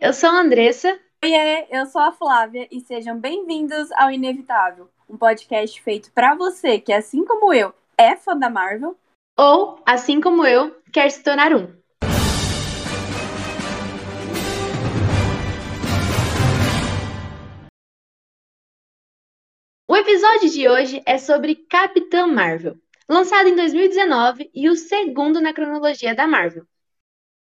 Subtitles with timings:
[0.00, 0.98] eu sou a Andressa.
[1.24, 6.78] Oiê, eu sou a Flávia e sejam bem-vindos ao Inevitável, um podcast feito para você
[6.78, 8.96] que, assim como eu, é fã da Marvel
[9.36, 11.76] ou, assim como eu, quer se tornar um.
[19.88, 22.76] O episódio de hoje é sobre Capitã Marvel,
[23.08, 26.64] lançado em 2019 e o segundo na cronologia da Marvel.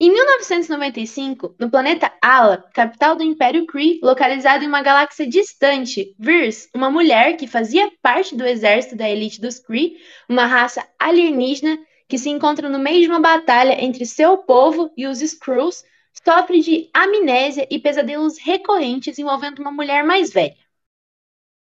[0.00, 6.68] Em 1995, no planeta Ala, capital do Império Kree, localizado em uma galáxia distante, Virs,
[6.75, 9.96] uma mulher que fazia parte do exército da elite dos Kree,
[10.29, 15.07] uma raça alienígena que se encontra no meio de uma batalha entre seu povo e
[15.07, 15.85] os Skrulls,
[16.24, 20.64] sofre de amnésia e pesadelos recorrentes envolvendo uma mulher mais velha.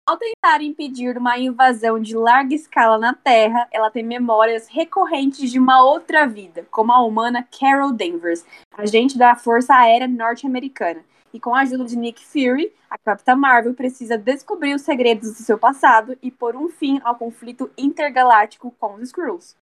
[0.08, 5.58] Ao tentar impedir uma invasão de larga escala na Terra, ela tem memórias recorrentes de
[5.58, 8.46] uma outra vida, como a humana Carol Danvers,
[8.78, 11.04] agente da Força Aérea Norte-Americana.
[11.34, 15.42] E com a ajuda de Nick Fury, a Capitã Marvel precisa descobrir os segredos do
[15.42, 19.56] seu passado e pôr um fim ao conflito intergaláctico com os Skrulls.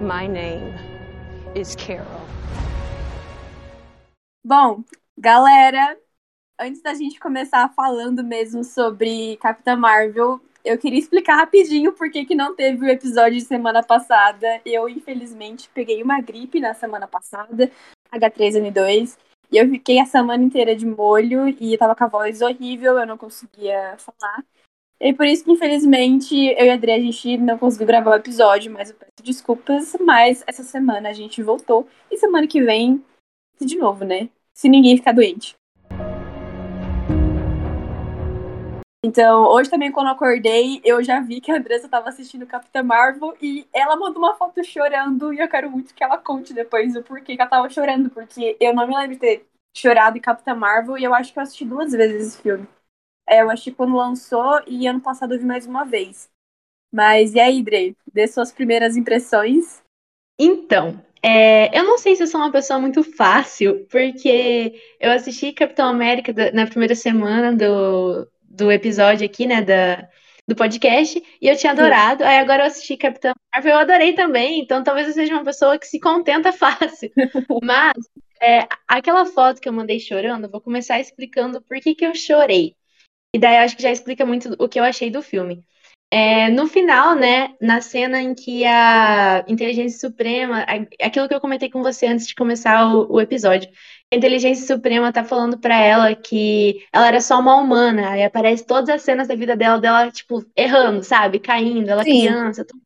[0.00, 0.72] My name
[1.54, 2.06] is Carol.
[4.42, 4.82] Bom,
[5.18, 5.98] galera,
[6.62, 12.24] antes da gente começar falando mesmo sobre Capitã Marvel, eu queria explicar rapidinho por que,
[12.24, 14.60] que não teve o episódio de semana passada.
[14.64, 17.70] Eu, infelizmente, peguei uma gripe na semana passada,
[18.12, 19.18] H3N2,
[19.50, 23.06] e eu fiquei a semana inteira de molho e tava com a voz horrível, eu
[23.06, 24.44] não conseguia falar.
[25.00, 28.14] E por isso que, infelizmente, eu e a Adri, a gente não conseguiu gravar o
[28.14, 29.96] episódio, mas eu peço desculpas.
[30.00, 31.88] Mas essa semana a gente voltou.
[32.08, 33.04] E semana que vem,
[33.60, 34.28] de novo, né?
[34.54, 35.56] Se ninguém ficar doente.
[39.04, 42.84] Então, hoje também, quando eu acordei, eu já vi que a Andressa estava assistindo Capitã
[42.84, 45.32] Marvel e ela mandou uma foto chorando.
[45.32, 48.56] E eu quero muito que ela conte depois o porquê que ela tava chorando, porque
[48.60, 51.42] eu não me lembro de ter chorado em Capitã Marvel e eu acho que eu
[51.42, 52.68] assisti duas vezes esse filme.
[53.28, 56.30] É, eu assisti quando lançou e ano passado eu vi mais uma vez.
[56.92, 57.96] Mas e aí, Dre?
[58.12, 59.82] Dê suas primeiras impressões.
[60.38, 65.52] Então, é, eu não sei se eu sou uma pessoa muito fácil, porque eu assisti
[65.52, 70.08] Capitão América na primeira semana do, do episódio aqui, né, da,
[70.46, 72.22] do podcast, e eu tinha adorado.
[72.22, 72.28] Sim.
[72.28, 75.78] Aí agora eu assisti Capitã Marvel, eu adorei também, então talvez eu seja uma pessoa
[75.78, 77.10] que se contenta fácil.
[77.62, 77.94] Mas
[78.40, 82.14] é, aquela foto que eu mandei chorando, eu vou começar explicando por que, que eu
[82.14, 82.76] chorei.
[83.34, 85.64] E daí eu acho que já explica muito o que eu achei do filme.
[86.10, 90.66] É, no final, né, na cena em que a Inteligência Suprema,
[91.00, 93.70] aquilo que eu comentei com você antes de começar o, o episódio,
[94.12, 98.66] a Inteligência Suprema tá falando para ela que ela era só uma humana, aí aparece
[98.66, 102.20] todas as cenas da vida dela, dela, tipo, errando, sabe, caindo, ela sim.
[102.26, 102.82] criança, tudo.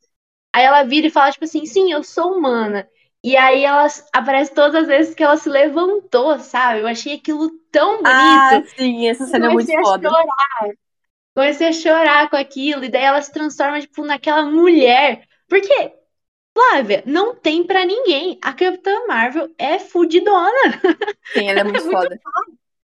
[0.55, 2.89] Aí ela vira e fala, tipo assim, sim, eu sou humana.
[3.25, 6.81] E aí ela aparece todas as vezes que ela se levantou, sabe?
[6.81, 8.07] Eu achei aquilo tão bonito.
[8.07, 10.09] Ah, sim, essa cena é muito foda.
[10.09, 10.75] Chorar.
[11.35, 15.25] Comecei a chorar com aquilo, e daí ela se transforma, tipo, naquela mulher.
[15.49, 15.93] Porque,
[16.57, 18.39] Flávia, não tem para ninguém.
[18.41, 20.81] A Capitã Marvel é fudidona.
[21.35, 22.19] Sim, ela é muito, é muito foda.
[22.23, 22.47] foda.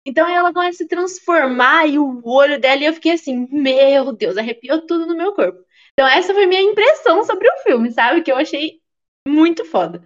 [0.06, 4.12] Então ela começa a se transformar e o olho dela, e eu fiquei assim, meu
[4.12, 5.64] Deus, arrepiou tudo no meu corpo.
[5.92, 8.22] Então essa foi minha impressão sobre o filme, sabe?
[8.22, 8.80] Que eu achei
[9.26, 10.02] muito foda.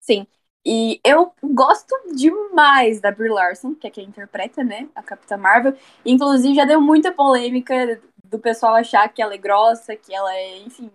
[0.00, 0.26] Sim.
[0.66, 5.76] E eu gosto demais da Brie Larson, que é quem interpreta, né, a Capitã Marvel.
[6.06, 10.58] Inclusive, já deu muita polêmica do pessoal achar que ela é grossa, que ela é,
[10.60, 10.90] enfim,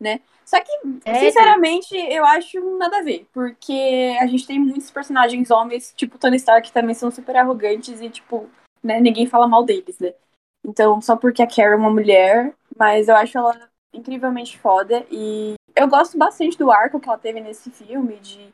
[0.00, 0.20] né?
[0.44, 0.70] Só que,
[1.04, 3.28] é, sinceramente, eu acho nada a ver.
[3.32, 8.00] Porque a gente tem muitos personagens homens, tipo Tony Stark, que também são super arrogantes
[8.00, 8.48] e, tipo,
[8.82, 10.12] né, ninguém fala mal deles, né?
[10.64, 15.06] Então, só porque a Carrie é uma mulher, mas eu acho ela incrivelmente foda.
[15.10, 18.52] E eu gosto bastante do arco que ela teve nesse filme, de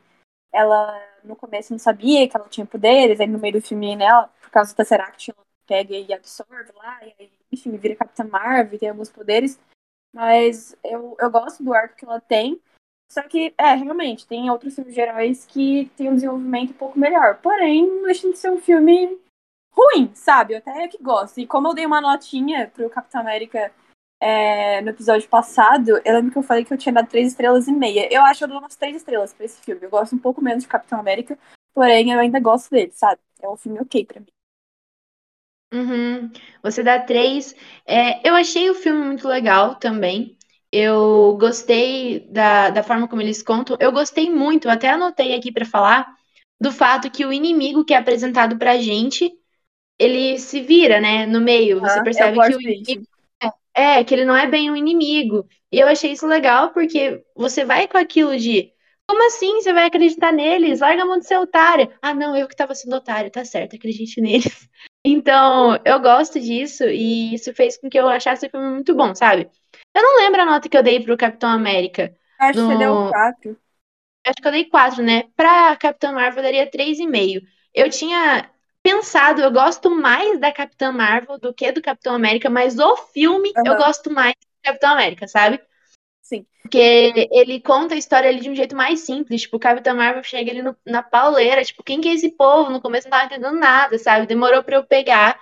[0.53, 4.05] ela no começo não sabia que ela tinha poderes, aí no meio do filme, né,
[4.05, 8.23] ela, por causa do Tesseract, ela pega e absorve lá, e aí, enfim, vira Capitã
[8.23, 9.59] Marvel, tem alguns poderes.
[10.17, 12.59] Mas eu, eu gosto do arco que ela tem.
[13.07, 16.97] Só que, é, realmente, tem outros filmes de heróis que tem um desenvolvimento um pouco
[16.97, 17.39] melhor.
[17.39, 19.15] Porém, não deixa de ser um filme
[19.71, 20.55] ruim, sabe?
[20.55, 21.39] Eu até que gosto.
[21.39, 23.71] E como eu dei uma notinha pro Capitão América
[24.19, 27.67] é, no episódio passado, eu lembro que eu falei que eu tinha dado três estrelas
[27.67, 28.11] e meia.
[28.11, 29.83] Eu acho que eu dou umas três estrelas pra esse filme.
[29.83, 31.37] Eu gosto um pouco menos de Capitão América,
[31.75, 33.21] porém eu ainda gosto dele, sabe?
[33.39, 34.36] É um filme ok pra mim.
[35.73, 36.31] Uhum.
[36.63, 37.55] Você dá três.
[37.85, 40.37] É, eu achei o filme muito legal também.
[40.71, 43.77] Eu gostei da, da forma como eles contam.
[43.79, 46.07] Eu gostei muito, até anotei aqui para falar,
[46.59, 49.31] do fato que o inimigo que é apresentado pra gente,
[49.99, 51.79] ele se vira, né, no meio.
[51.81, 53.07] Você percebe que o inimigo
[53.73, 55.47] é, que ele não é bem um inimigo.
[55.71, 58.71] E eu achei isso legal porque você vai com aquilo de
[59.07, 60.79] Como assim você vai acreditar neles?
[60.81, 61.91] Larga a mão de ser otário.
[62.01, 64.67] Ah, não, eu que tava sendo otário, tá certo, acredite neles.
[65.09, 69.15] Então, eu gosto disso e isso fez com que eu achasse o filme muito bom,
[69.15, 69.49] sabe?
[69.95, 72.13] Eu não lembro a nota que eu dei pro Capitão América.
[72.37, 72.67] Acho no...
[72.67, 73.57] que você deu 4.
[74.25, 75.23] Acho que eu dei 4, né?
[75.33, 77.41] Pra Capitão Marvel eu daria 3,5.
[77.73, 78.51] Eu tinha
[78.83, 83.53] pensado, eu gosto mais da Capitã Marvel do que do Capitão América, mas o filme
[83.55, 83.63] uhum.
[83.65, 85.61] eu gosto mais do Capitão América, sabe?
[86.27, 86.45] Sim.
[86.61, 86.77] Porque
[87.31, 89.41] ele conta a história ali de um jeito mais simples.
[89.43, 91.63] Tipo, o Capitão Marvel chega ali no, na pauleira.
[91.63, 92.69] Tipo, quem que é esse povo?
[92.69, 94.27] No começo não tava entendendo nada, sabe?
[94.27, 95.39] Demorou pra eu pegar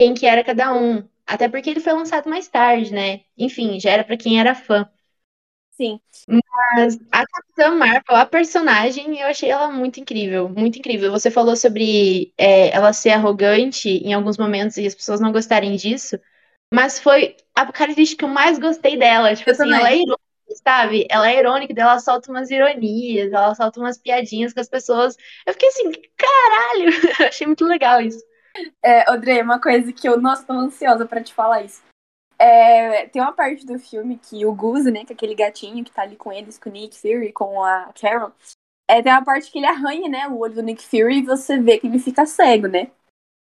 [0.00, 1.08] quem que era cada um.
[1.26, 3.22] Até porque ele foi lançado mais tarde, né?
[3.38, 4.88] Enfim, já era pra quem era fã.
[5.72, 6.00] Sim.
[6.28, 10.48] Mas a Capitã Marvel, a personagem, eu achei ela muito incrível.
[10.48, 11.10] Muito incrível.
[11.10, 15.76] Você falou sobre é, ela ser arrogante em alguns momentos e as pessoas não gostarem
[15.76, 16.18] disso.
[16.72, 19.34] Mas foi a característica que eu mais gostei dela.
[19.34, 19.78] Tipo eu assim, também.
[19.78, 21.06] ela é irônica, sabe?
[21.10, 25.16] Ela é irônica, ela solta umas ironias, ela solta umas piadinhas com as pessoas.
[25.46, 26.90] Eu fiquei assim, caralho!
[27.28, 28.24] Achei muito legal isso.
[28.82, 31.82] É, Audrey, uma coisa que eu, nossa, tô ansiosa pra te falar isso.
[32.38, 35.90] É, tem uma parte do filme que o Goose, né, que é aquele gatinho que
[35.90, 38.32] tá ali com eles, com o Nick Fury, com a Carol,
[38.88, 41.58] é, tem uma parte que ele arranha, né, o olho do Nick Fury e você
[41.58, 42.90] vê que ele fica cego, né?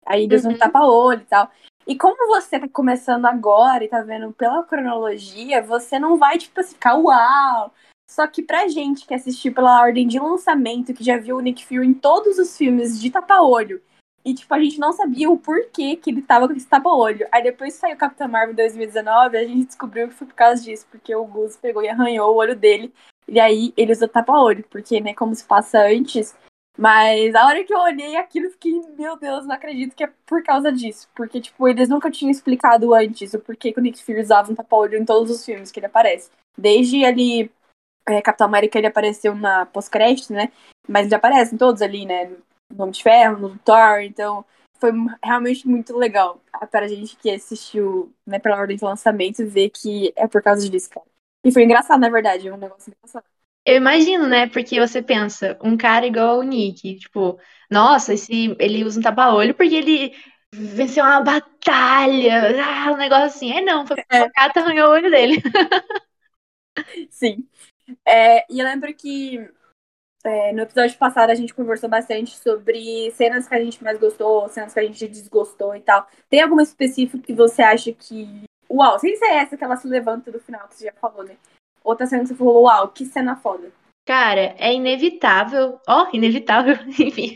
[0.06, 0.52] Aí eles uhum.
[0.52, 1.52] não tapa olho e tal.
[1.88, 6.60] E como você tá começando agora e tá vendo pela cronologia, você não vai, tipo,
[6.60, 7.72] assim, ficar uau!
[8.10, 11.66] Só que pra gente que assistiu pela ordem de lançamento, que já viu o Nick
[11.66, 13.82] Fury em todos os filmes de tapa-olho,
[14.24, 17.28] e, tipo, a gente não sabia o porquê que ele tava com esse tapa-olho.
[17.32, 20.88] Aí depois saiu Capitão Marvel em 2019, a gente descobriu que foi por causa disso,
[20.90, 22.92] porque o Gus pegou e arranhou o olho dele.
[23.28, 26.36] E aí ele usou tapa-olho, porque, né, como se passa antes,
[26.78, 30.12] mas a hora que eu olhei aquilo, eu fiquei, meu Deus, não acredito que é
[30.26, 31.10] por causa disso.
[31.16, 34.56] Porque, tipo, eles nunca tinham explicado antes o porquê que o Nick Fury usava um
[34.56, 36.30] tapa-olho em todos os filmes que ele aparece.
[36.58, 37.52] Desde ele.
[38.08, 40.52] É, Capitão América ele apareceu na pós-crédito, né?
[40.88, 42.26] Mas ele aparece em todos ali, né?
[42.72, 44.46] No Homem de Ferro, no Thor, então
[44.80, 44.92] foi
[45.24, 46.40] realmente muito legal
[46.70, 50.90] para gente que assistiu né, pela ordem de lançamento ver que é por causa disso,
[50.90, 51.06] cara.
[51.44, 53.26] E foi engraçado, na verdade, é um negócio engraçado.
[53.66, 54.48] Eu imagino, né?
[54.48, 57.40] Porque você pensa, um cara igual o Nick, tipo,
[57.70, 60.14] nossa, esse, ele usa um tapa-olho porque ele
[60.54, 63.52] venceu uma batalha, ah, um negócio assim.
[63.52, 64.24] É não, foi porque é.
[64.24, 65.42] o gato arranhou o olho dele.
[67.10, 67.48] Sim.
[68.06, 69.50] É, e eu lembro que
[70.24, 74.50] é, no episódio passado a gente conversou bastante sobre cenas que a gente mais gostou,
[74.50, 76.08] cenas que a gente desgostou e tal.
[76.30, 78.44] Tem alguma específico que você acha que.
[78.70, 81.38] Uau, sem ser essa que ela se levanta no final, que você já falou, né?
[81.86, 83.72] Outra cena que você falou, uau, que cena foda.
[84.06, 85.80] Cara, é inevitável.
[85.88, 87.36] Ó, oh, inevitável, enfim.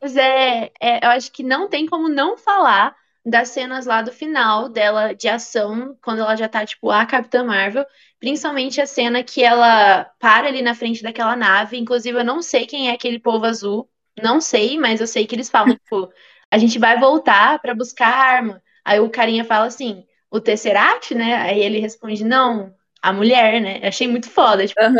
[0.00, 2.94] Mas é, é, eu acho que não tem como não falar
[3.24, 7.44] das cenas lá do final dela de ação, quando ela já tá, tipo, a Capitã
[7.44, 7.84] Marvel.
[8.20, 11.76] Principalmente a cena que ela para ali na frente daquela nave.
[11.78, 13.88] Inclusive, eu não sei quem é aquele povo azul.
[14.22, 16.12] Não sei, mas eu sei que eles falam, tipo,
[16.50, 18.62] a gente vai voltar para buscar a arma.
[18.84, 21.36] Aí o carinha fala assim, o Tesseract, né?
[21.36, 23.80] Aí ele responde, não, a mulher, né?
[23.82, 24.66] Eu achei muito foda.
[24.66, 24.96] Tipo, uhum.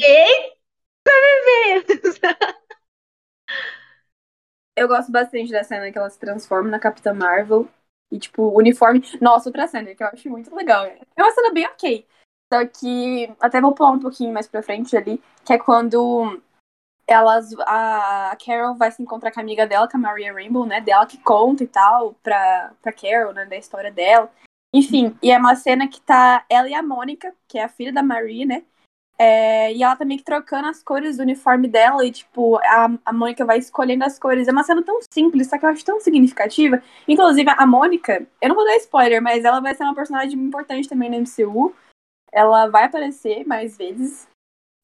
[0.00, 0.56] Eita,
[1.04, 1.84] bebê!
[4.74, 7.68] Eu gosto bastante da cena que ela se transforma na Capitã Marvel.
[8.10, 9.02] E, tipo, o uniforme.
[9.20, 10.84] Nossa, outra cena que eu acho muito legal.
[10.84, 12.06] É uma cena bem ok.
[12.52, 13.34] Só que.
[13.40, 15.22] Até vou pular um pouquinho mais pra frente ali.
[15.44, 16.40] Que é quando
[17.06, 17.52] elas.
[17.60, 20.80] A Carol vai se encontrar com a amiga dela, com a Maria Rainbow, né?
[20.80, 23.44] Dela que conta e tal, pra, pra Carol, né?
[23.46, 24.30] Da história dela.
[24.76, 27.90] Enfim, e é uma cena que tá ela e a Mônica, que é a filha
[27.90, 28.62] da Marie, né?
[29.18, 33.42] É, e ela tá trocando as cores do uniforme dela e, tipo, a, a Mônica
[33.46, 34.46] vai escolhendo as cores.
[34.46, 36.82] É uma cena tão simples, só que eu acho tão significativa.
[37.08, 40.90] Inclusive, a Mônica, eu não vou dar spoiler, mas ela vai ser uma personagem importante
[40.90, 41.74] também no MCU.
[42.30, 44.28] Ela vai aparecer mais vezes.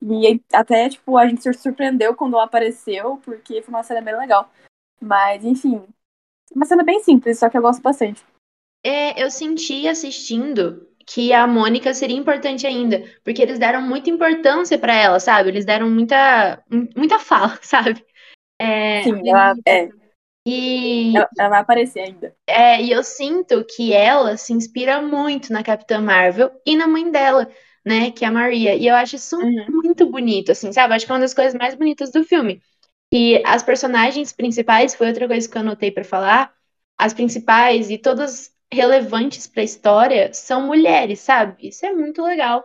[0.01, 4.17] E até, tipo, a gente se surpreendeu quando ela apareceu, porque foi uma cena bem
[4.17, 4.51] legal.
[4.99, 5.85] Mas, enfim,
[6.55, 8.25] uma cena bem simples, só que eu gosto bastante
[8.85, 14.79] é, eu senti assistindo que a Mônica seria importante ainda, porque eles deram muita importância
[14.79, 15.51] para ela, sabe?
[15.51, 16.63] Eles deram muita,
[16.97, 18.05] muita fala, sabe?
[18.61, 19.89] É, Sim, ela, é.
[20.47, 22.35] E, ela, ela, vai aparecer ainda.
[22.47, 27.11] É, e eu sinto que ela se inspira muito na Capitã Marvel e na mãe
[27.11, 27.49] dela,
[27.85, 28.11] né?
[28.11, 28.75] Que é a Maria.
[28.75, 29.67] E eu acho isso uhum.
[29.69, 30.95] muito bonito, assim, sabe?
[30.95, 32.63] Acho que é uma das coisas mais bonitas do filme.
[33.13, 36.53] E as personagens principais, foi outra coisa que eu anotei para falar,
[36.97, 41.69] as principais e todas relevantes para a história são mulheres, sabe?
[41.69, 42.65] Isso é muito legal.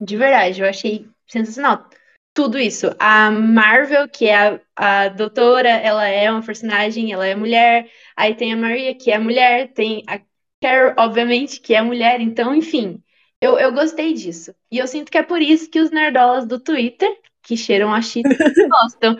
[0.00, 1.88] De verdade, eu achei sensacional.
[2.34, 2.88] Tudo isso.
[2.98, 4.36] A Marvel, que é
[4.76, 7.90] a, a doutora, ela é uma personagem, ela é mulher.
[8.16, 9.72] Aí tem a Maria, que é mulher.
[9.72, 10.20] Tem a
[10.62, 12.20] Carol, obviamente, que é mulher.
[12.20, 13.02] Então, enfim,
[13.40, 14.54] Eu, eu gostei disso.
[14.70, 17.10] E eu sinto que é por isso que os nerdolas do Twitter,
[17.42, 18.36] que cheiram a cheetos,
[18.70, 19.16] gostam.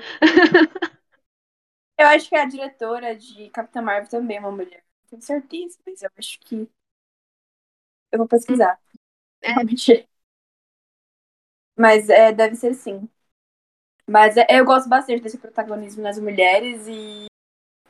[1.98, 4.84] eu acho que a diretora de Capitã Marvel também é uma mulher.
[5.12, 6.66] Tenho certeza, mas eu acho que.
[8.10, 8.78] Eu vou pesquisar.
[9.42, 9.52] É.
[9.52, 10.08] Realmente.
[11.76, 13.08] Mas é, deve ser sim.
[14.08, 17.26] Mas é, eu gosto bastante desse protagonismo nas mulheres e.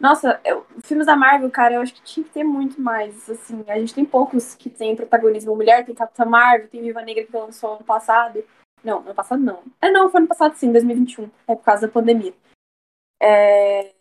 [0.00, 3.30] Nossa, eu, filmes da Marvel, cara, eu acho que tinha que ter muito mais.
[3.30, 7.24] Assim, a gente tem poucos que tem protagonismo mulher, tem Capitã Marvel, tem Viva Negra
[7.24, 8.44] que lançou ano passado.
[8.84, 9.62] Não, ano passado não.
[9.80, 11.30] É, não, foi ano passado sim, 2021.
[11.48, 12.34] É por causa da pandemia.
[13.20, 13.94] É,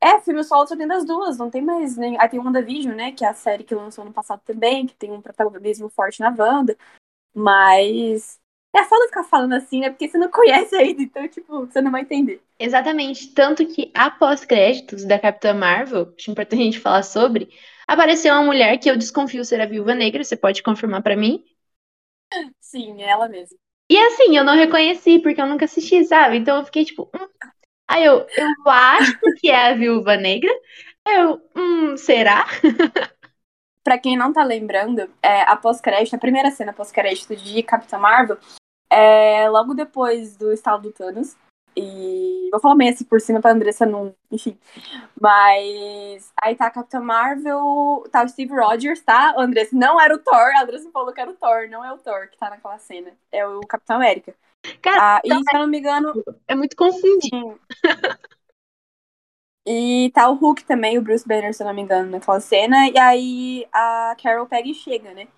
[0.00, 2.18] é filme solo só tem das duas, não tem mais nem.
[2.20, 3.12] Aí tem o WandaVision, né?
[3.12, 6.34] Que é a série que lançou ano passado também, que tem um protagonismo forte na
[6.36, 6.76] Wanda.
[7.34, 8.40] Mas
[8.74, 9.90] é foda ficar falando assim, né?
[9.90, 12.42] Porque você não conhece ainda, então, tipo, você não vai entender.
[12.58, 13.32] Exatamente.
[13.34, 17.48] Tanto que após créditos da Capitã Marvel, acho importante a gente falar sobre,
[17.86, 21.44] apareceu uma mulher que eu desconfio ser a Viúva Negra, você pode confirmar para mim?
[22.60, 23.58] Sim, é ela mesma.
[23.90, 26.36] E assim, eu não reconheci, porque eu nunca assisti, sabe?
[26.36, 27.26] Então eu fiquei tipo, hum.
[27.88, 30.50] Aí eu, eu acho que é a Viúva Negra.
[31.06, 32.46] Eu, hum, será?
[33.82, 38.36] pra quem não tá lembrando, é, a pós-crédito, a primeira cena pós-crédito de Capitã Marvel
[38.90, 41.36] é logo depois do estalo do Thanos.
[41.76, 44.14] E vou falar meio assim por cima pra Andressa não.
[44.30, 44.58] Enfim.
[45.20, 49.34] Mas aí tá a Capitã Marvel, tá o Steve Rogers, tá?
[49.36, 51.92] O Andressa não era o Thor, a Andressa falou que era o Thor, não é
[51.92, 53.12] o Thor que tá naquela cena.
[53.30, 54.34] É o Capitão América.
[54.82, 56.12] Cara, ah, e se eu não me engano.
[56.46, 57.58] É muito confundido.
[59.70, 62.88] E tá o Hulk também, o Bruce Banner, se eu não me engano, naquela cena.
[62.88, 65.28] E aí a Carol pega e chega, né?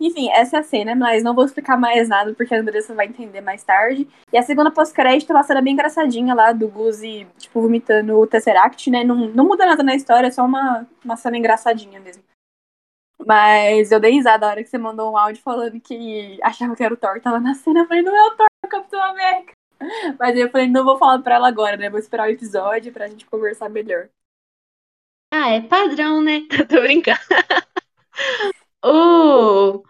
[0.00, 3.06] Enfim, essa é a cena, mas não vou explicar mais nada porque a Andressa vai
[3.06, 4.08] entender mais tarde.
[4.32, 8.26] E a segunda pós-crédito é uma cena bem engraçadinha lá do Guzi, tipo, vomitando o
[8.26, 9.04] Tesseract, né?
[9.04, 12.22] Não, não muda nada na história, é só uma, uma cena engraçadinha mesmo.
[13.18, 16.82] Mas eu dei risada na hora que você mandou um áudio falando que achava que
[16.82, 17.80] era o Thor, tava na cena.
[17.80, 19.52] Eu falei, não é o Thor, é o Capitão América.
[20.18, 21.90] Mas eu falei, não vou falar pra ela agora, né?
[21.90, 24.08] Vou esperar o episódio pra gente conversar melhor.
[25.32, 26.42] Ah, é padrão, né?
[26.68, 27.18] Tô brincando.
[28.86, 29.82] Uh,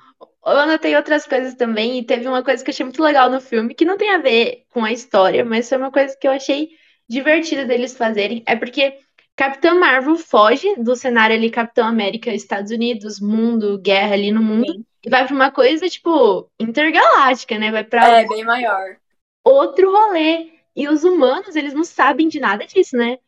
[0.46, 3.40] eu anotei outras coisas também, e teve uma coisa que eu achei muito legal no
[3.40, 6.32] filme, que não tem a ver com a história, mas foi uma coisa que eu
[6.32, 6.70] achei
[7.08, 8.44] divertida deles fazerem.
[8.46, 8.98] É porque
[9.36, 14.72] Capitã Marvel foge do cenário ali, Capitão América, Estados Unidos, mundo, guerra ali no mundo,
[14.72, 14.84] Sim.
[15.04, 17.72] e vai pra uma coisa, tipo, intergaláctica, né?
[17.72, 18.20] Vai pra.
[18.20, 18.96] É, bem maior.
[19.44, 20.52] Outro rolê.
[20.76, 23.18] E os humanos, eles não sabem de nada disso, né?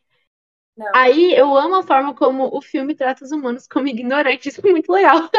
[0.77, 0.91] Não.
[0.93, 4.71] Aí eu amo a forma como o filme trata os humanos como ignorantes, isso é
[4.71, 5.29] muito legal.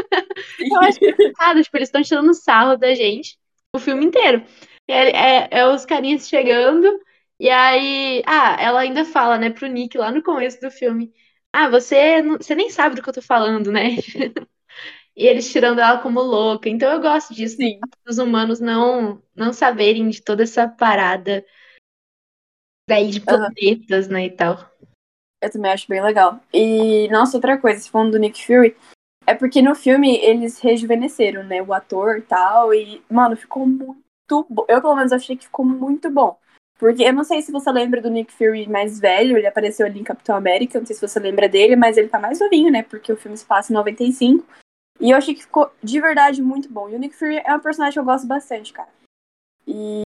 [0.59, 3.39] eu acho engraçado, tipo, eles estão tirando sarro da gente
[3.75, 4.43] o filme inteiro.
[4.89, 7.01] É, é, é, os carinhas chegando,
[7.39, 8.23] e aí.
[8.27, 11.13] Ah, ela ainda fala, né, pro Nick lá no começo do filme.
[11.53, 13.97] Ah, você, não, você nem sabe do que eu tô falando, né?
[15.17, 16.69] e eles tirando ela como louca.
[16.69, 17.81] Então eu gosto disso, Sim.
[18.07, 21.45] os humanos não, não saberem de toda essa parada
[22.89, 24.13] daí de planetas, uhum.
[24.15, 24.71] né, e tal.
[25.43, 26.41] Eu também acho bem legal.
[26.53, 28.77] E, nossa, outra coisa, se falando do Nick Fury,
[29.27, 34.47] é porque no filme eles rejuvenesceram, né, o ator e tal, e, mano, ficou muito
[34.49, 34.65] bom.
[34.69, 36.39] Eu, pelo menos, achei que ficou muito bom.
[36.79, 39.99] Porque eu não sei se você lembra do Nick Fury mais velho, ele apareceu ali
[39.99, 42.85] em Capitão América, não sei se você lembra dele, mas ele tá mais novinho, né,
[42.85, 44.47] porque o filme se passa em 95.
[45.01, 46.89] E eu achei que ficou de verdade muito bom.
[46.89, 48.89] E o Nick Fury é um personagem que eu gosto bastante, cara.
[49.67, 50.03] E,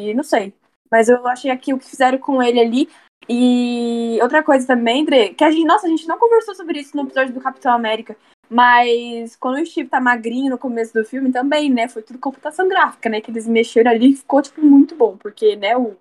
[0.00, 0.54] e não sei.
[0.90, 2.88] Mas eu achei aqui o que fizeram com ele ali.
[3.28, 6.96] E outra coisa também, Dre, que a gente, nossa, a gente não conversou sobre isso
[6.96, 8.16] no episódio do Capitão América,
[8.48, 12.68] mas quando o Steve tá magrinho no começo do filme também, né, foi tudo computação
[12.68, 15.96] gráfica, né, que eles mexeram ali e ficou, tipo, muito bom, porque, né, o,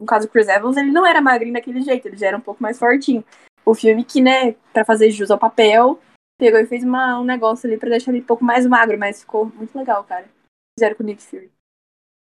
[0.00, 2.40] no caso do Chris Evans, ele não era magrinho daquele jeito, ele já era um
[2.40, 3.24] pouco mais fortinho.
[3.64, 6.00] O filme que, né, pra fazer jus ao papel,
[6.38, 9.20] pegou e fez uma, um negócio ali pra deixar ele um pouco mais magro, mas
[9.20, 10.26] ficou muito legal, cara.
[10.78, 11.52] Fizeram com o Nick Fury.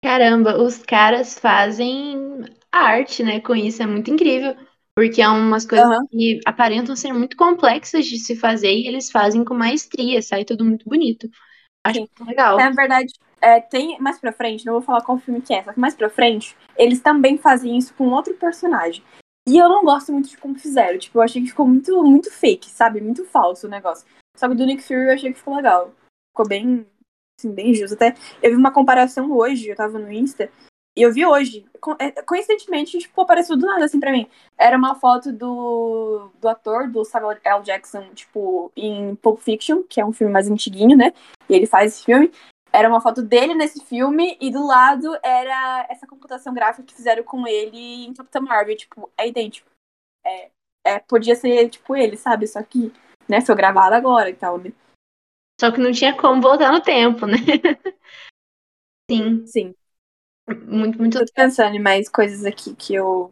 [0.04, 4.56] Caramba, os caras fazem arte, né, com isso, é muito incrível.
[4.96, 6.08] Porque é umas coisas uhum.
[6.08, 10.64] que aparentam ser muito complexas de se fazer e eles fazem com maestria, sai tudo
[10.64, 11.30] muito bonito.
[11.84, 12.08] Acho Sim.
[12.18, 12.58] muito legal.
[12.58, 13.12] Na verdade,
[13.42, 15.94] é, tem mais pra frente, não vou falar qual filme que é, só que mais
[15.94, 19.04] pra frente, eles também fazem isso com outro personagem.
[19.48, 20.98] E eu não gosto muito de como fizeram.
[20.98, 23.00] Tipo, eu achei que ficou muito, muito fake, sabe?
[23.00, 24.08] Muito falso o negócio.
[24.36, 25.94] Só que do Nick Fury eu achei que ficou legal.
[26.32, 26.88] Ficou bem,
[27.40, 27.94] assim, bem justo.
[27.94, 30.50] Até eu vi uma comparação hoje, eu tava no Insta,
[30.98, 31.66] e eu vi hoje,
[32.00, 34.30] é, coincidentemente, tipo, apareceu do nada assim pra mim.
[34.58, 37.64] Era uma foto do, do ator, do Samuel L.
[37.64, 41.14] Jackson, tipo, em Pulp Fiction, que é um filme mais antiguinho, né?
[41.50, 42.32] E ele faz esse filme.
[42.72, 47.24] Era uma foto dele nesse filme, e do lado era essa computação gráfica que fizeram
[47.24, 48.78] com ele em Capitão Marvel.
[48.78, 49.70] Tipo, é idêntico.
[50.26, 50.50] É,
[50.86, 52.48] é, podia ser, tipo, ele, sabe?
[52.48, 52.94] Só que,
[53.28, 54.72] né, foi gravado agora e tal, né?
[55.60, 57.38] Só que não tinha como voltar no tempo, né?
[59.12, 59.46] Sim.
[59.46, 59.76] Sim.
[60.48, 61.20] Muito, muito.
[61.26, 63.32] Tô pensando em mais coisas aqui que eu.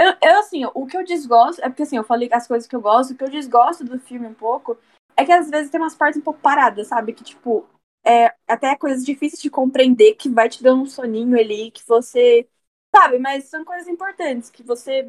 [0.00, 1.60] Eu, eu, assim, o que eu desgosto.
[1.62, 3.12] É porque, assim, eu falei as coisas que eu gosto.
[3.12, 4.78] O que eu desgosto do filme um pouco
[5.16, 7.12] é que às vezes tem umas partes um pouco paradas, sabe?
[7.14, 7.66] Que, tipo,
[8.06, 12.48] é até coisas difíceis de compreender que vai te dando um soninho ali, que você.
[12.94, 13.18] Sabe?
[13.18, 15.08] Mas são coisas importantes que você.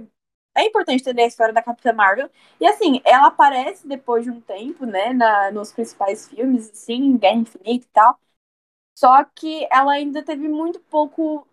[0.56, 2.30] É importante entender a história da Capitã Marvel.
[2.60, 7.36] E assim, ela aparece depois de um tempo, né, na, nos principais filmes, assim, Guerra
[7.38, 8.20] Infinita e tal.
[8.98, 11.48] Só que ela ainda teve muito pouco.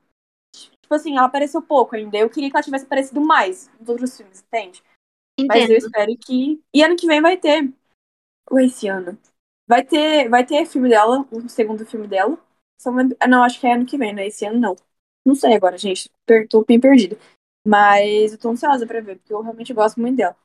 [0.55, 2.17] Tipo assim, ela apareceu pouco ainda.
[2.17, 4.83] Eu queria que ela tivesse aparecido mais nos outros filmes, entende?
[5.39, 5.49] Entendo.
[5.49, 6.63] Mas eu espero que.
[6.73, 7.71] E ano que vem vai ter.
[8.51, 9.19] Ou esse ano?
[9.67, 12.39] Vai ter, vai ter filme dela, o segundo filme dela.
[13.29, 14.27] Não, acho que é ano que vem, né?
[14.27, 14.77] Esse ano não.
[15.23, 16.11] Não sei agora, gente.
[16.49, 17.19] Tô bem perdido.
[17.67, 20.37] Mas eu tô ansiosa pra ver, porque eu realmente gosto muito dela.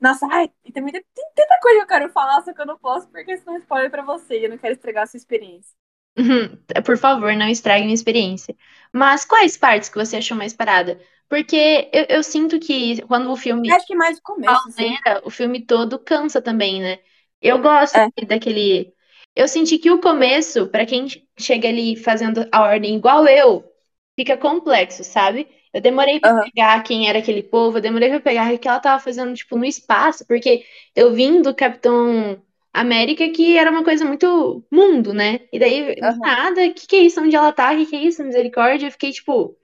[0.00, 2.78] Nossa, ai, e também tem, tanta coisa que eu quero falar, só que eu não
[2.78, 5.74] posso, porque senão spoiler pra você e eu não quero estragar a sua experiência.
[6.18, 6.56] Uhum.
[6.84, 8.56] Por favor, não estrague minha experiência.
[8.92, 10.98] Mas quais partes que você achou mais parada?
[11.28, 14.96] Porque eu, eu sinto que quando o filme Acho que mais o começo, assim.
[15.04, 16.98] pausera, o filme todo cansa também, né?
[17.40, 18.10] Eu gosto É.
[18.28, 18.94] daquele.
[19.36, 21.06] Eu senti que o começo, pra quem
[21.38, 23.64] chega ali fazendo a ordem igual eu,
[24.18, 25.48] fica complexo, sabe?
[25.72, 26.50] Eu demorei pra Aham.
[26.52, 29.56] pegar quem era aquele povo, eu demorei pra pegar o que ela tava fazendo, tipo,
[29.58, 32.42] no espaço, porque eu vim do Capitão
[32.80, 35.40] América, que era uma coisa muito mundo, né?
[35.52, 36.20] E daí, Aham.
[36.22, 37.20] nada, o que que é isso?
[37.20, 37.72] Onde ela tá?
[37.72, 38.22] O que que é isso?
[38.24, 38.86] Misericórdia.
[38.88, 39.56] Eu fiquei tipo,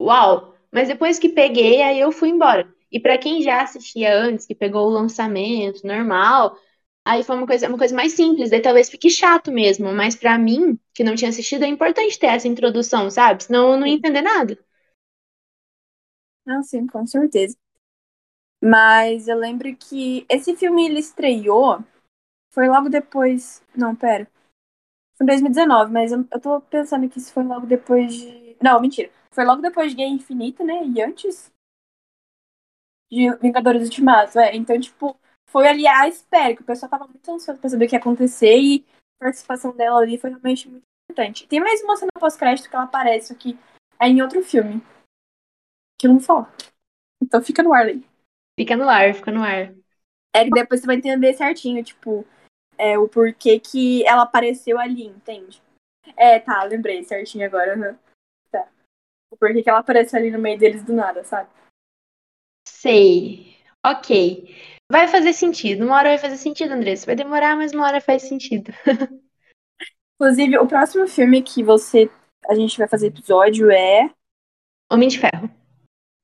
[0.00, 0.54] uau.
[0.72, 2.72] Mas depois que peguei, aí eu fui embora.
[2.92, 6.56] E pra quem já assistia antes, que pegou o lançamento normal,
[7.04, 8.50] aí foi uma coisa, uma coisa mais simples.
[8.50, 9.92] Daí talvez fique chato mesmo.
[9.94, 13.44] Mas pra mim, que não tinha assistido, é importante ter essa introdução, sabe?
[13.44, 14.58] Senão eu não ia entender nada.
[16.44, 17.56] Não, sim, com certeza.
[18.62, 21.82] Mas eu lembro que esse filme ele estreou.
[22.58, 23.62] Foi logo depois.
[23.72, 24.28] Não, pera.
[25.16, 28.56] Foi em 2019, mas eu, eu tô pensando que isso foi logo depois de.
[28.60, 29.12] Não, mentira.
[29.30, 30.84] Foi logo depois de Guerra Infinita, né?
[30.84, 31.52] E antes
[33.12, 34.40] de Vingadores Ultimato.
[34.40, 34.56] É.
[34.56, 35.16] Então, tipo,
[35.48, 38.00] foi ali a espera, que o pessoal tava muito ansioso pra saber o que ia
[38.00, 38.84] acontecer e
[39.20, 41.46] a participação dela ali foi realmente muito importante.
[41.46, 43.56] Tem mais uma cena pós-crédito que ela aparece aqui.
[44.00, 44.82] É em outro filme.
[45.96, 46.52] Que eu não vou falar.
[47.22, 48.04] Então fica no ar aí.
[48.58, 49.72] Fica no ar, fica no ar.
[50.34, 52.26] É que depois você vai entender certinho, tipo,
[52.78, 55.60] é, o porquê que ela apareceu ali, entende?
[56.16, 57.74] É, tá, lembrei certinho agora.
[57.74, 57.98] aham.
[58.50, 58.68] Tá.
[59.30, 61.50] O porquê que ela apareceu ali no meio deles do nada, sabe?
[62.66, 63.56] Sei.
[63.84, 64.54] Ok.
[64.90, 65.84] Vai fazer sentido.
[65.84, 67.06] Uma hora vai fazer sentido, Andressa.
[67.06, 68.72] Vai demorar, mas uma hora faz sentido.
[70.14, 72.10] Inclusive, o próximo filme que você.
[72.48, 74.10] A gente vai fazer episódio é.
[74.90, 75.50] Homem de Ferro.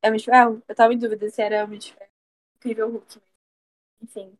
[0.02, 0.62] É Homem de Ferro?
[0.66, 2.10] Eu tava em dúvida se era Homem de Ferro.
[2.56, 3.20] Incrível Hulk.
[4.02, 4.38] Enfim.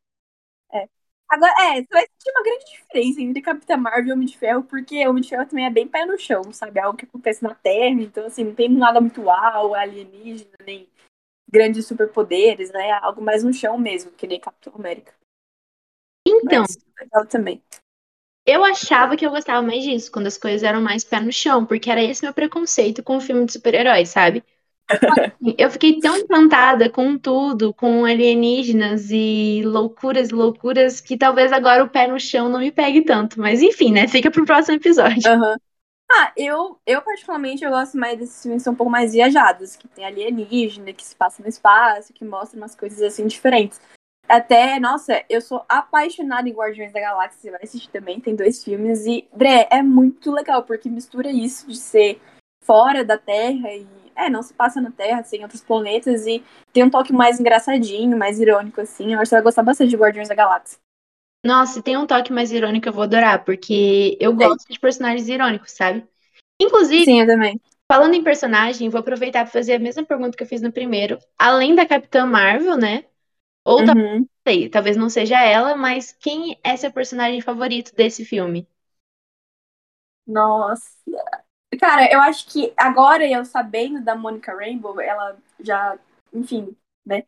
[1.35, 1.37] É.
[1.37, 4.63] Agora, é, você vai sentir uma grande diferença entre Capitã Marvel e Homem de Ferro,
[4.63, 6.79] porque Homem de Ferro também é bem pé no chão, sabe?
[6.79, 10.89] Algo que acontece na Terra, então, assim, não tem nada muito uau, alienígena, nem
[11.51, 12.93] grandes superpoderes, né?
[13.03, 15.13] Algo mais no chão mesmo, que nem Capitão América.
[16.27, 17.63] Então, Mas legal também.
[18.47, 21.67] eu achava que eu gostava mais disso, quando as coisas eram mais pé no chão,
[21.67, 24.43] porque era esse meu preconceito com o filme de super-heróis, sabe?
[25.59, 31.89] Eu fiquei tão encantada com tudo, com alienígenas e loucuras loucuras, que talvez agora o
[31.89, 33.41] pé no chão não me pegue tanto.
[33.41, 34.07] Mas enfim, né?
[34.07, 35.31] Fica pro próximo episódio.
[35.31, 35.57] Aham.
[36.13, 39.75] Ah, eu, eu particularmente eu gosto mais desses filmes que são um pouco mais viajados,
[39.75, 43.81] que tem alienígena, que se passa no espaço, que mostram umas coisas assim diferentes.
[44.29, 48.63] Até, nossa, eu sou apaixonada em Guardiões da Galáxia, você vai assistir também, tem dois
[48.63, 52.21] filmes, e, Dré, é muito legal, porque mistura isso de ser
[52.63, 56.43] fora da Terra e, é, não se passa na Terra, assim, em outros planetas, e
[56.73, 59.91] tem um toque mais engraçadinho, mais irônico, assim, eu acho que você vai gostar bastante
[59.91, 60.79] de Guardiões da Galáxia.
[61.45, 65.29] Nossa, se tem um toque mais irônico, eu vou adorar, porque eu gosto de personagens
[65.29, 66.07] irônicos, sabe?
[66.61, 67.61] Inclusive, Sim, eu também.
[67.93, 71.19] falando em personagem, vou aproveitar para fazer a mesma pergunta que eu fiz no primeiro.
[71.39, 73.05] Além da Capitã Marvel, né?
[73.65, 74.29] Ou Uhum.
[74.47, 78.69] talvez, sei, talvez não seja ela, mas quem é seu personagem favorito desse filme?
[80.27, 80.95] Nossa.
[81.79, 85.99] Cara, eu acho que agora eu sabendo da Monica Rainbow, ela já,
[86.33, 87.25] enfim, né?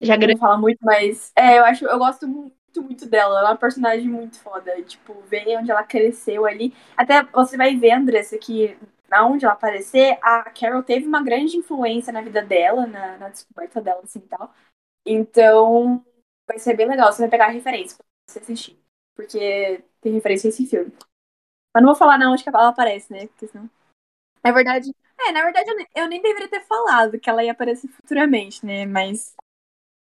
[0.00, 0.40] Já Não grande.
[0.40, 3.40] vou falar muito, mas é, eu acho, eu gosto muito, muito dela.
[3.40, 4.82] Ela é uma personagem muito foda.
[4.84, 6.74] Tipo, ver onde ela cresceu ali.
[6.96, 8.78] Até você vai ver, Andressa, que
[9.10, 13.28] na onde ela aparecer, a Carol teve uma grande influência na vida dela, na, na
[13.30, 14.54] descoberta dela, assim e tal.
[15.06, 16.04] Então,
[16.46, 17.12] vai ser bem legal.
[17.12, 18.78] Você vai pegar a referência pra você assistir.
[19.16, 20.92] Porque tem referência a esse filme.
[21.74, 23.26] Mas não vou falar na onde que ela aparece, né?
[23.28, 23.68] Porque senão.
[24.44, 24.94] Na verdade.
[25.20, 28.64] É, na verdade, eu nem, eu nem deveria ter falado que ela ia aparecer futuramente,
[28.64, 28.86] né?
[28.86, 29.34] Mas.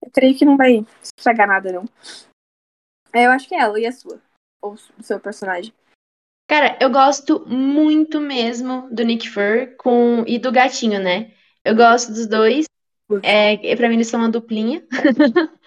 [0.03, 1.85] Eu creio que não vai estragar nada, não.
[3.13, 4.21] É, eu acho que é ela e a sua.
[4.63, 5.75] Ou o seu personagem?
[6.49, 10.25] Cara, eu gosto muito mesmo do Nick Fury com...
[10.27, 11.33] e do gatinho, né?
[11.65, 12.67] Eu gosto dos dois.
[13.23, 14.85] É, pra mim, eles são uma duplinha.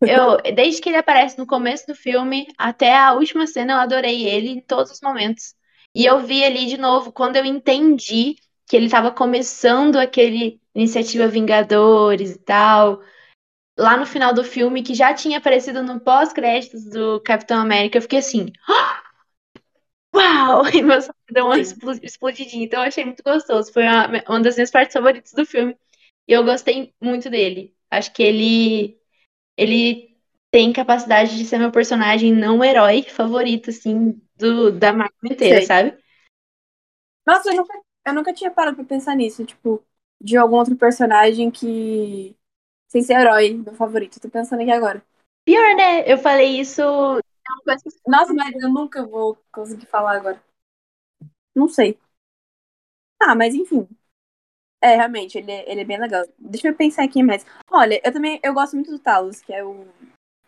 [0.00, 4.26] eu, desde que ele aparece no começo do filme até a última cena, eu adorei
[4.26, 5.54] ele em todos os momentos.
[5.94, 11.28] E eu vi ali de novo quando eu entendi que ele estava começando aquele iniciativa
[11.28, 13.00] Vingadores e tal.
[13.78, 18.02] Lá no final do filme, que já tinha aparecido no pós-créditos do Capitão América, eu
[18.02, 18.52] fiquei assim.
[20.14, 20.64] Uau!
[20.74, 22.64] E meu cérebro deu uma explodidinha.
[22.64, 23.72] Então eu achei muito gostoso.
[23.72, 25.76] Foi uma, uma das minhas partes favoritas do filme.
[26.28, 27.74] E eu gostei muito dele.
[27.90, 29.00] Acho que ele.
[29.56, 30.16] Ele
[30.50, 35.66] tem capacidade de ser meu personagem não herói favorito, assim, do, da Marvel inteira, Sei.
[35.66, 35.96] sabe?
[37.26, 39.84] Nossa, eu nunca, eu nunca tinha parado pra pensar nisso, tipo,
[40.20, 42.36] de algum outro personagem que.
[42.88, 44.20] sem ser herói, meu favorito.
[44.20, 45.04] Tô pensando aqui agora.
[45.44, 46.10] Pior, né?
[46.12, 46.82] Eu falei isso.
[48.06, 50.42] Nossa, mas eu nunca vou conseguir falar agora.
[51.54, 51.98] Não sei.
[53.20, 53.86] Ah, mas enfim.
[54.80, 56.24] É, realmente, ele, é, ele é bem legal.
[56.38, 57.44] Deixa eu pensar aqui mais.
[57.70, 59.86] Olha, eu também eu gosto muito do Talos, que é o,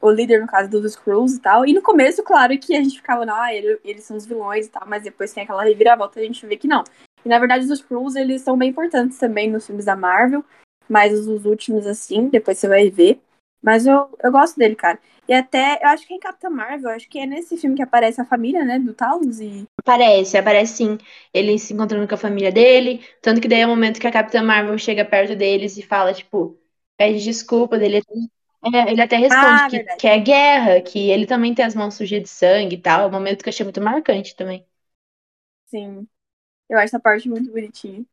[0.01, 1.67] o líder, no caso, dos Skrulls e tal.
[1.67, 4.71] E no começo, claro, que a gente ficava, ah, ele, eles são os vilões e
[4.71, 6.85] tal, mas depois tem aquela reviravolta a gente vê que não.
[7.25, 10.45] E na verdade, os Skrulls, eles são bem importantes também nos filmes da Marvel,
[10.89, 13.21] mas os últimos, assim, depois você vai ver.
[13.63, 14.99] Mas eu, eu gosto dele, cara.
[15.29, 17.83] E até, eu acho que é em Capitã Marvel, acho que é nesse filme que
[17.83, 19.67] aparece a família, né, do Talos e...
[19.79, 20.99] Aparece, aparece sim.
[21.35, 24.13] Ele se encontrando com a família dele, tanto que daí é o momento que a
[24.13, 26.59] Capitã Marvel chega perto deles e fala, tipo,
[26.97, 28.03] pede desculpa dele.
[28.75, 31.95] É, ele até responde ah, que, que, é guerra, que ele também tem as mãos
[31.95, 33.03] sujas de sangue e tal.
[33.03, 34.65] É um momento que eu achei muito marcante também.
[35.67, 36.09] Sim.
[36.69, 38.05] Eu acho essa parte muito bonitinha.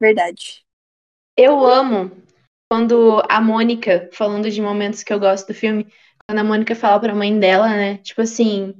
[0.00, 0.64] Verdade.
[1.36, 2.10] Eu amo
[2.70, 5.92] quando a Mônica, falando de momentos que eu gosto do filme,
[6.28, 7.98] quando a Mônica fala pra mãe dela, né?
[7.98, 8.74] Tipo assim,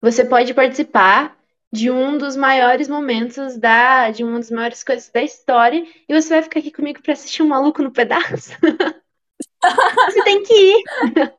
[0.00, 1.36] você pode participar
[1.72, 4.10] de um dos maiores momentos da.
[4.10, 7.42] de uma das maiores coisas da história e você vai ficar aqui comigo pra assistir
[7.42, 8.52] um maluco no pedaço?
[9.62, 10.82] Você tem que ir.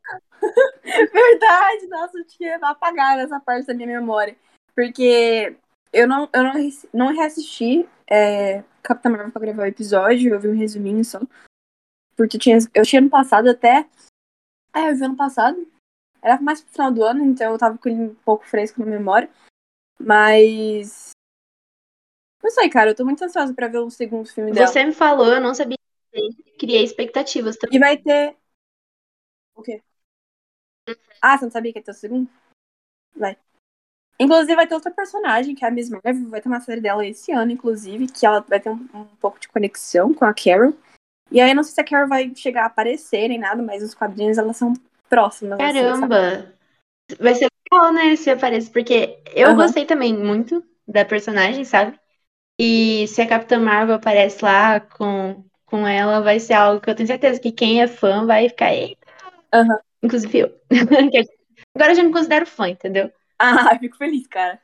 [1.12, 4.36] Verdade, nossa, eu tinha apagado essa parte da minha memória.
[4.74, 5.56] Porque
[5.92, 6.54] eu não, eu não,
[6.94, 11.20] não reassisti é, Capitã Marvel pra gravar o episódio, eu vi um resuminho só.
[12.15, 13.88] Porque eu tinha, eu tinha ano passado até.
[14.73, 15.67] É, eu vi ano passado.
[16.21, 18.86] Era mais pro final do ano, então eu tava com ele um pouco fresco na
[18.86, 19.30] memória.
[19.99, 21.12] Mas.
[22.41, 24.67] Não sei, cara, eu tô muito ansiosa pra ver o segundo filme dela.
[24.67, 25.78] Você me falou, eu não sabia
[26.58, 27.78] criei expectativas também.
[27.78, 28.38] E vai ter.
[29.56, 29.82] O quê?
[31.21, 32.30] Ah, você não sabia que ia ter o segundo?
[33.15, 33.38] Vai.
[34.19, 36.30] Inclusive, vai ter outra personagem, que é a Miss Marvel.
[36.30, 39.39] Vai ter uma série dela esse ano, inclusive, que ela vai ter um, um pouco
[39.39, 40.73] de conexão com a Carol.
[41.34, 43.96] E aí, não sei se a Carol vai chegar a aparecer nem nada, mas os
[43.96, 44.74] quadrinhos elas são
[45.10, 45.60] próximas.
[45.60, 46.28] Assim, Caramba!
[46.28, 49.56] Assim, vai ser legal, né, se aparecer, porque eu uhum.
[49.56, 52.00] gostei também muito da personagem, sabe?
[52.60, 56.93] E se a Capitã Marvel aparece lá com com ela vai ser algo que eu
[56.93, 58.72] tenho certeza que quem é fã vai ficar.
[58.72, 59.08] Eita!
[59.56, 59.80] Uhum.
[60.04, 60.56] Inclusive eu.
[61.74, 63.12] Agora eu já me considero fã, entendeu?
[63.39, 64.62] Ah, fico feliz, cara.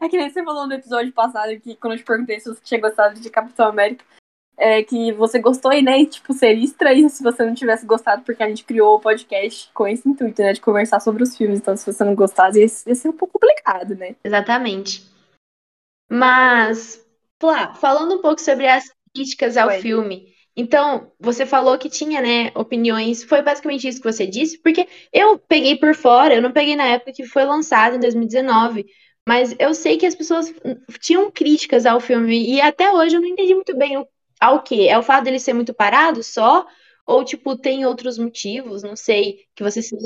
[0.00, 2.62] É que nem você falou no episódio passado que quando eu te perguntei se você
[2.64, 4.02] tinha gostado de Capitão América,
[4.58, 8.42] é que você gostou e, né, tipo, seria estranho se você não tivesse gostado, porque
[8.42, 11.60] a gente criou o podcast com esse intuito, né, de conversar sobre os filmes.
[11.60, 14.16] Então, se você não gostasse, ia, ia ser um pouco complicado, né?
[14.24, 15.06] Exatamente.
[16.10, 17.06] Mas,
[17.40, 22.50] Flá, falando um pouco sobre as críticas ao filme, então, você falou que tinha, né,
[22.52, 23.22] opiniões.
[23.22, 26.84] Foi basicamente isso que você disse, porque eu peguei por fora, eu não peguei na
[26.84, 28.84] época que foi lançado, em 2019.
[29.26, 30.52] Mas eu sei que as pessoas
[30.98, 34.08] tinham críticas ao filme, e até hoje eu não entendi muito bem o,
[34.40, 34.88] ao que.
[34.88, 36.66] É o fato dele ser muito parado só?
[37.06, 38.82] Ou, tipo, tem outros motivos?
[38.82, 39.96] Não sei, que você se.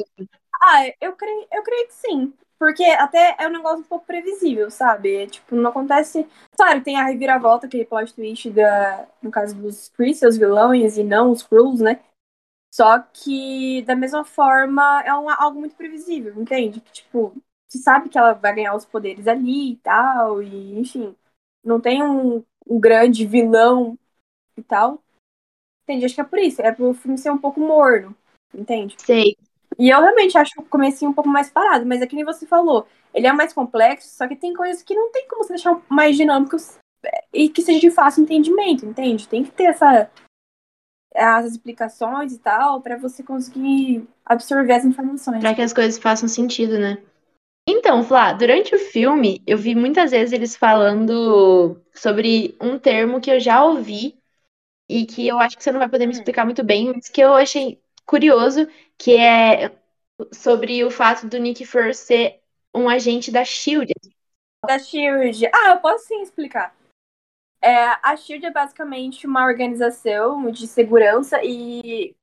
[0.62, 2.32] Ah, eu creio, eu creio que sim.
[2.58, 5.26] Porque até é um negócio um pouco previsível, sabe?
[5.26, 6.24] Tipo, não acontece.
[6.56, 11.02] Claro, tem a reviravolta, aquele plot twist da, no caso dos Chris, seus vilões, e
[11.02, 12.00] não os Krulls, né?
[12.74, 16.80] Só que, da mesma forma, é um, algo muito previsível, entende?
[16.92, 17.34] Tipo,
[17.68, 21.16] se sabe que ela vai ganhar os poderes ali e tal, e enfim.
[21.64, 23.98] Não tem um, um grande vilão
[24.56, 25.02] e tal.
[25.82, 26.04] Entende?
[26.04, 26.62] Acho que é por isso.
[26.62, 28.14] É pro filme ser um pouco morno,
[28.54, 28.96] entende?
[28.98, 29.36] Sei.
[29.78, 32.46] E eu realmente acho o comecinho um pouco mais parado, mas é que nem você
[32.46, 35.80] falou, ele é mais complexo, só que tem coisas que não tem como você deixar
[35.88, 39.28] mais dinâmicos é, e que seja de fácil entendimento, entende?
[39.28, 40.10] Tem que ter essa
[41.14, 45.40] as explicações e tal para você conseguir absorver as informações.
[45.40, 47.02] Para que as coisas façam sentido, né?
[47.68, 53.30] Então, Flá, durante o filme, eu vi muitas vezes eles falando sobre um termo que
[53.30, 54.18] eu já ouvi
[54.92, 56.16] e que eu acho que você não vai poder me hum.
[56.16, 58.66] explicar muito bem, mas que eu achei curioso,
[58.98, 59.74] que é
[60.32, 62.40] sobre o fato do Nick Fury ser
[62.74, 63.92] um agente da SHIELD.
[64.66, 65.46] Da SHIELD.
[65.46, 66.74] Ah, eu posso sim explicar.
[67.60, 72.14] É, a SHIELD é basicamente uma organização de segurança e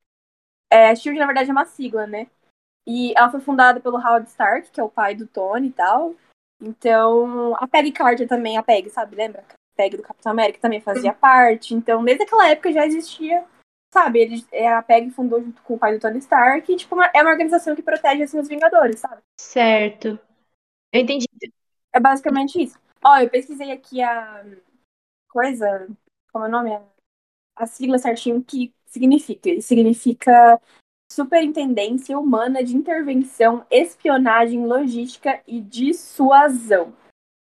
[0.72, 2.28] é, a SHIELD, na verdade, é uma sigla, né?
[2.88, 6.16] E ela foi fundada pelo Howard Stark, que é o pai do Tony e tal.
[6.62, 9.16] Então, a Peggy Carter também, a Peggy, sabe?
[9.16, 9.46] Lembra?
[9.80, 11.74] A Peggy do Capitão América também fazia parte.
[11.74, 13.46] Então, desde aquela época já existia,
[13.94, 14.20] sabe?
[14.20, 16.72] Ele, é, a Peggy fundou junto com o pai do Tony Stark.
[16.72, 19.22] E, tipo, uma, é uma organização que protege, assim, os Vingadores, sabe?
[19.39, 20.20] Certo.
[20.92, 21.28] Eu entendi.
[21.94, 22.78] É basicamente isso.
[23.04, 24.46] Ó, eu pesquisei aqui a
[25.30, 25.88] coisa,
[26.34, 26.78] como é o nome?
[27.56, 29.50] A sigla certinho que significa.
[29.50, 30.60] Ele significa
[31.12, 36.94] Superintendência Humana de Intervenção, Espionagem, Logística e Dissuasão.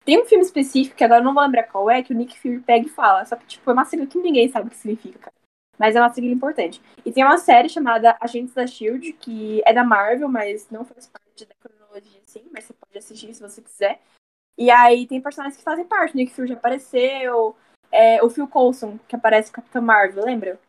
[0.04, 2.38] Tem um filme específico, que agora eu não vou lembrar qual é, que o Nick
[2.38, 3.24] Fury pega e fala.
[3.24, 5.34] Só que, tipo, é uma sigla que ninguém sabe o que significa, cara.
[5.78, 6.80] Mas é uma sigla importante.
[7.04, 11.06] E tem uma série chamada Agentes da S.H.I.E.L.D., que é da Marvel, mas não faz
[11.06, 12.42] parte da cronologia, assim.
[12.52, 14.00] Mas você pode assistir se você quiser.
[14.58, 16.14] E aí tem personagens que fazem parte.
[16.14, 17.56] O Nick Fury já apareceu.
[17.90, 20.60] É, o Phil Coulson, que aparece Capitão Marvel, lembra?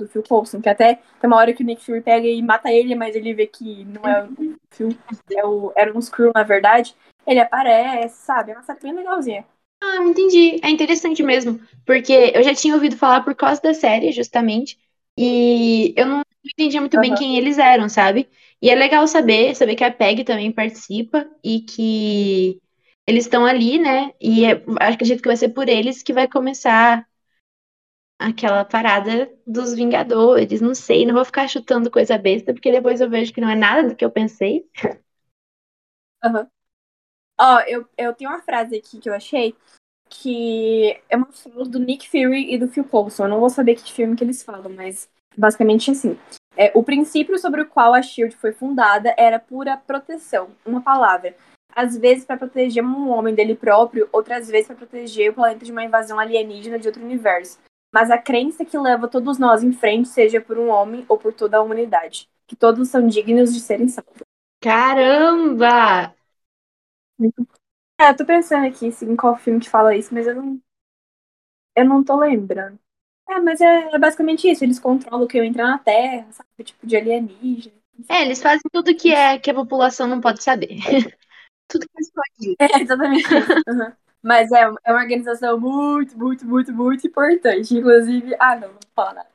[0.00, 2.70] Do Phil Coulson, que até tem uma hora que o Nick Fury pega e mata
[2.70, 4.88] ele, mas ele vê que não é o Phil,
[5.32, 6.94] é o, era um Screw, na verdade.
[7.26, 8.52] Ele aparece, sabe?
[8.52, 9.44] É uma série bem legalzinha.
[9.82, 10.60] Ah, entendi.
[10.62, 14.78] É interessante mesmo, porque eu já tinha ouvido falar por causa da série, justamente,
[15.16, 17.00] e eu não entendia muito uhum.
[17.00, 18.28] bem quem eles eram, sabe?
[18.62, 22.60] E é legal saber, saber que a PEG também participa e que
[23.06, 24.12] eles estão ali, né?
[24.20, 27.06] E é, acredito que vai ser por eles que vai começar
[28.20, 33.08] aquela parada dos Vingadores, não sei, não vou ficar chutando coisa besta, porque depois eu
[33.08, 34.68] vejo que não é nada do que eu pensei.
[36.22, 36.46] Uhum.
[37.40, 39.56] Ó, oh, eu, eu tenho uma frase aqui que eu achei
[40.10, 43.24] que é uma frase do Nick Fury e do Phil Coulson.
[43.24, 46.18] Eu não vou saber que filme que eles falam, mas basicamente assim.
[46.56, 51.34] É, o princípio sobre o qual a SHIELD foi fundada era pura proteção, uma palavra.
[51.74, 55.72] Às vezes para proteger um homem dele próprio, outras vezes para proteger o planeta de
[55.72, 57.58] uma invasão alienígena de outro universo
[57.92, 61.32] mas a crença que leva todos nós em frente, seja por um homem ou por
[61.32, 64.22] toda a humanidade, que todos são dignos de serem salvos.
[64.60, 66.14] Caramba!
[68.00, 70.60] É, eu tô pensando aqui em qual filme que fala isso, mas eu não.
[71.76, 72.78] Eu não tô lembrando.
[73.28, 76.48] É, mas é, é basicamente isso, eles controlam o que eu entrar na Terra, sabe?
[76.64, 77.76] Tipo de alienígena.
[78.08, 80.68] É, eles fazem tudo que é que a população não pode saber.
[81.68, 82.56] tudo que eles podem.
[82.60, 83.52] É, exatamente isso.
[83.68, 83.92] Uhum.
[84.22, 87.76] Mas é, é uma organização muito, muito, muito, muito importante.
[87.76, 89.30] Inclusive, ah, não, não vou falar nada.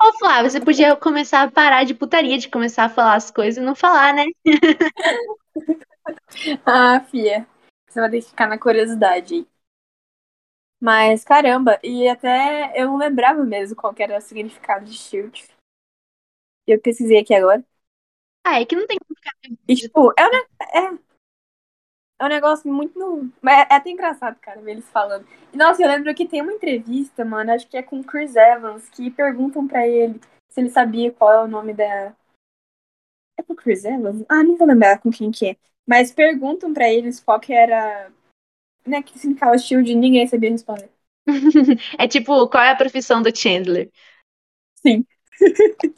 [0.00, 3.62] Ô, Flávia, você podia começar a parar de putaria, de começar a falar as coisas
[3.62, 4.24] e não falar, né?
[6.66, 7.46] ah, fia.
[7.88, 9.46] Você vai ter que ficar na curiosidade
[10.80, 15.46] Mas, caramba, e até eu não lembrava mesmo qual era o significado de Shield.
[16.66, 17.64] Eu pesquisei aqui agora.
[18.44, 19.32] Ah, é que não tem como ficar.
[19.68, 20.22] E, tipo, é,
[20.78, 20.98] é,
[22.20, 23.32] é um negócio muito.
[23.42, 25.26] É, é até engraçado, cara, ver eles falando.
[25.52, 28.36] E, nossa, eu lembro que tem uma entrevista, mano, acho que é com o Chris
[28.36, 32.14] Evans, que perguntam pra ele se ele sabia qual é o nome da.
[33.38, 34.22] É com o Chris Evans?
[34.28, 35.56] Ah, não vou lembrar com quem que é.
[35.86, 38.12] Mas perguntam pra eles qual que era.
[38.86, 40.90] Né, que significava Shield e ninguém sabia responder.
[41.98, 43.90] é tipo, qual é a profissão do Chandler?
[44.74, 45.06] Sim.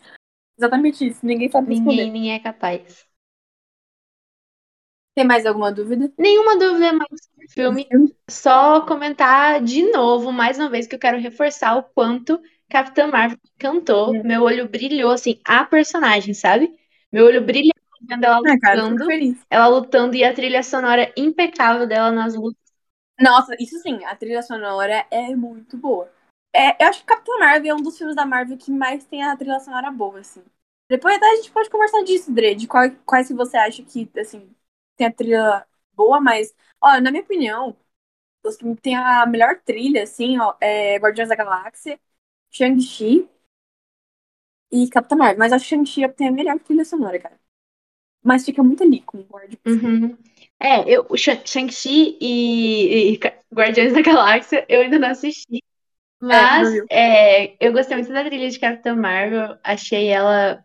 [0.59, 1.25] Exatamente isso.
[1.25, 1.91] Ninguém sabe responder.
[1.91, 3.09] Ninguém, ninguém é capaz.
[5.15, 6.11] Tem mais alguma dúvida?
[6.19, 7.89] Nenhuma dúvida mais sobre o filme.
[8.31, 13.39] Só comentar de novo, mais uma vez, que eu quero reforçar o quanto Capitã Marvel
[13.59, 14.15] cantou.
[14.15, 14.23] É.
[14.23, 16.75] Meu olho brilhou, assim, a personagem, sabe?
[17.13, 17.73] Meu olho brilhou
[18.09, 19.05] vendo ela lutando.
[19.05, 22.63] Ah, cara, ela lutando e a trilha sonora impecável dela nas lutas.
[23.21, 26.11] Nossa, isso sim, a trilha sonora é muito boa.
[26.55, 29.23] É, eu acho que Capitã Marvel é um dos filmes da Marvel que mais tem
[29.23, 30.43] a trilha sonora boa, assim.
[30.89, 34.09] Depois até a gente pode conversar disso, Dre, de quais, quais que você acha que,
[34.19, 34.51] assim,
[35.03, 37.77] tem a trilha boa, mas, ó, na minha opinião,
[38.45, 41.99] os que tem a melhor trilha, assim, ó, é Guardiões da Galáxia,
[42.51, 43.29] Shang-Chi
[44.71, 45.39] e Capitã Marvel.
[45.39, 47.41] Mas acho que Shang-Chi tem a melhor trilha sonora, cara.
[48.23, 49.61] Mas fica muito ali com o Guardiões.
[49.67, 50.17] Uhum.
[50.61, 53.21] É, eu, Shang-Chi e, e,
[53.53, 55.63] Guardiões da Galáxia eu ainda não assisti.
[56.23, 59.59] É, mas é, é, eu gostei muito da trilha de Capitã Marvel.
[59.65, 60.65] Achei ela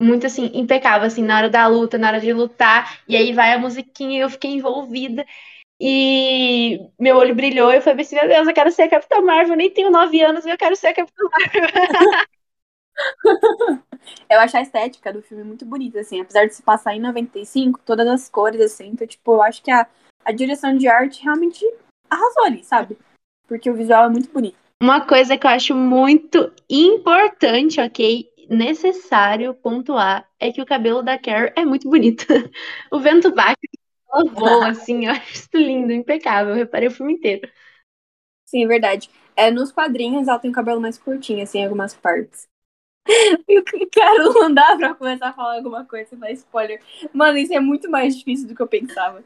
[0.00, 3.52] muito assim, impecável, assim, na hora da luta, na hora de lutar, e aí vai
[3.52, 5.26] a musiquinha e eu fiquei envolvida.
[5.80, 9.52] E meu olho brilhou eu falei assim, meu Deus, eu quero ser a Capitã Marvel,
[9.52, 12.26] eu nem tenho nove anos eu quero ser a Capitã Marvel.
[14.28, 17.80] eu acho a estética do filme muito bonita, assim, apesar de se passar em 95,
[17.84, 19.86] todas as cores, assim, então, tipo, eu acho que a,
[20.24, 21.64] a direção de arte realmente
[22.10, 22.98] arrasou ali, sabe?
[23.46, 24.58] Porque o visual é muito bonito.
[24.82, 28.28] Uma coisa que eu acho muito importante, ok?
[28.48, 32.26] Necessário pontuar é que o cabelo da Carrie é muito bonito.
[32.90, 33.68] o vento bate,
[34.12, 36.50] ela voa, assim, eu acho isso lindo, impecável.
[36.50, 37.48] Eu reparei o filme inteiro.
[38.46, 39.10] Sim, é verdade.
[39.36, 42.48] É, nos quadrinhos ela tem o cabelo mais curtinho, assim, em algumas partes.
[43.48, 46.80] Eu quero não dá pra começar a falar alguma coisa, dar spoiler.
[47.12, 49.24] Mano, isso é muito mais difícil do que eu pensava.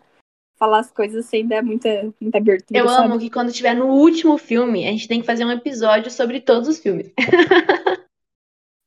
[0.57, 2.79] Falar as coisas sem dar muita, muita abertura.
[2.79, 3.07] Eu sabe?
[3.07, 6.41] amo que quando tiver no último filme, a gente tem que fazer um episódio sobre
[6.41, 7.13] todos os filmes.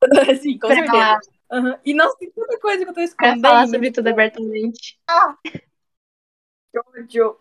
[0.40, 1.20] Sim, com Pra- certeza.
[1.52, 1.74] Uhum.
[1.84, 3.40] E não tem tanta coisa que eu tô Pra escondendo.
[3.42, 4.98] falar sobre tudo abertamente.
[6.72, 7.36] Que ódio.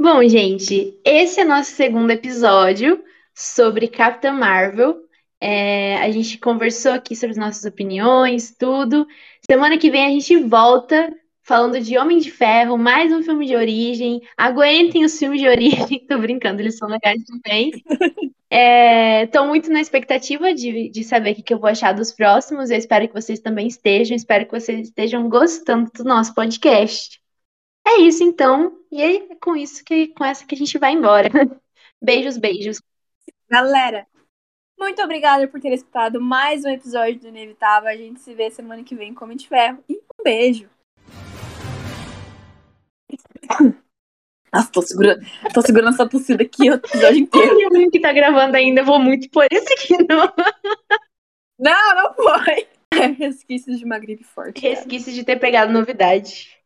[0.00, 3.02] Bom, gente, esse é nosso segundo episódio
[3.34, 5.04] sobre Capitã Marvel.
[5.40, 9.06] É, a gente conversou aqui sobre as nossas opiniões, tudo.
[9.48, 13.56] Semana que vem a gente volta falando de Homem de Ferro, mais um filme de
[13.56, 14.20] origem.
[14.36, 17.70] Aguentem os filmes de origem, tô brincando, eles são legais também.
[18.50, 22.12] É, tô muito na expectativa de, de saber o que, que eu vou achar dos
[22.12, 22.70] próximos.
[22.70, 27.20] Eu espero que vocês também estejam, espero que vocês estejam gostando do nosso podcast.
[27.86, 31.28] É isso então, e é com isso que com essa que a gente vai embora.
[32.00, 32.80] Beijos, beijos.
[33.50, 34.06] Galera,
[34.78, 37.88] muito obrigada por ter escutado mais um episódio do Inevitável.
[37.88, 39.82] A gente se vê semana que vem com de Ferro.
[39.88, 40.70] E um beijo.
[44.52, 47.56] Nossa, tô segurando, tô segurando essa tossida aqui o episódio inteiro.
[47.56, 50.32] Ai, eu que tá gravando ainda, eu vou muito por esse aqui, não.
[51.58, 52.68] Não, não foi.
[53.18, 54.60] Resquícios de uma gripe forte.
[54.60, 54.74] cara.
[54.74, 56.57] Resquício de ter pegado novidade.